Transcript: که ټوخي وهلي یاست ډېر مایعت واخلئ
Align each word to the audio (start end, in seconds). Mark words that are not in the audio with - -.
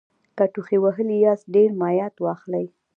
که 0.37 0.43
ټوخي 0.53 0.77
وهلي 0.81 1.17
یاست 1.25 1.45
ډېر 1.55 1.69
مایعت 1.81 2.15
واخلئ 2.19 2.65